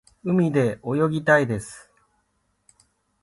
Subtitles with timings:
[0.23, 1.91] 海で泳ぎたいです。